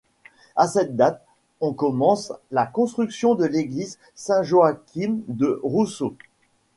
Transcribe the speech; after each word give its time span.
À 0.55 0.67
cette 0.67 0.95
date 0.95 1.23
on 1.59 1.73
commence 1.73 2.33
la 2.49 2.65
construction 2.65 3.35
de 3.35 3.45
l'église 3.45 3.99
Saint-Joachim-de-Rousseau. 4.15 6.15